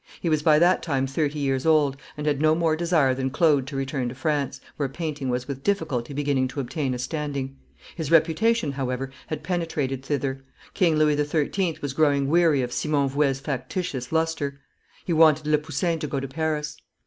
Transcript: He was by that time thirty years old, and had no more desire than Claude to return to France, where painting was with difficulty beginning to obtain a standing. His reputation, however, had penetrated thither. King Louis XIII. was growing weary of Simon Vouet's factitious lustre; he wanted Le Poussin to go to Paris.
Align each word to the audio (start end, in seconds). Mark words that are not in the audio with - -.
He 0.19 0.29
was 0.29 0.41
by 0.41 0.57
that 0.57 0.81
time 0.81 1.05
thirty 1.05 1.37
years 1.37 1.63
old, 1.63 1.95
and 2.17 2.25
had 2.25 2.41
no 2.41 2.55
more 2.55 2.75
desire 2.75 3.13
than 3.13 3.29
Claude 3.29 3.67
to 3.67 3.75
return 3.75 4.09
to 4.09 4.15
France, 4.15 4.59
where 4.75 4.89
painting 4.89 5.29
was 5.29 5.47
with 5.47 5.61
difficulty 5.63 6.11
beginning 6.11 6.47
to 6.47 6.59
obtain 6.59 6.95
a 6.95 6.97
standing. 6.97 7.55
His 7.95 8.09
reputation, 8.09 8.71
however, 8.71 9.11
had 9.27 9.43
penetrated 9.43 10.03
thither. 10.03 10.41
King 10.73 10.95
Louis 10.97 11.17
XIII. 11.23 11.77
was 11.83 11.93
growing 11.93 12.29
weary 12.29 12.63
of 12.63 12.73
Simon 12.73 13.09
Vouet's 13.09 13.39
factitious 13.41 14.11
lustre; 14.11 14.59
he 15.05 15.13
wanted 15.13 15.45
Le 15.45 15.59
Poussin 15.59 15.99
to 15.99 16.07
go 16.07 16.19
to 16.19 16.27
Paris. 16.27 16.77